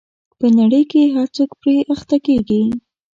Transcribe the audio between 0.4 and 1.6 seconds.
نړۍ کې هر څوک